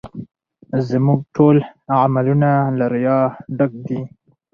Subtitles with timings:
[0.89, 1.55] زموږ ټول
[2.03, 3.19] عملونه له ریا
[3.57, 3.99] ډک دي